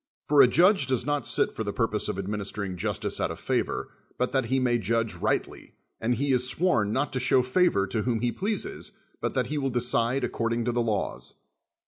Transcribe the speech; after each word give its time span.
For 0.27 0.41
a 0.41 0.47
judge 0.47 0.87
does 0.87 1.05
not 1.05 1.27
sit 1.27 1.51
for 1.51 1.63
the 1.63 1.71
purpose 1.71 2.07
of 2.07 2.17
administering 2.17 2.75
justice 2.75 3.21
out 3.21 3.29
of 3.29 3.39
favor, 3.39 3.89
but 4.17 4.31
that 4.31 4.45
he 4.45 4.57
may 4.57 4.79
judge 4.79 5.13
rightly, 5.13 5.75
and 5.99 6.15
he 6.15 6.31
is 6.31 6.49
sworn 6.49 6.91
not 6.91 7.13
to 7.13 7.19
show 7.19 7.43
favor 7.43 7.85
to 7.85 8.01
whom 8.01 8.21
he 8.21 8.31
pleases, 8.31 8.93
hut 9.21 9.35
that 9.35 9.45
he 9.49 9.59
will 9.59 9.69
decide 9.69 10.23
according 10.23 10.65
to 10.65 10.71
the 10.71 10.81
laws. 10.81 11.35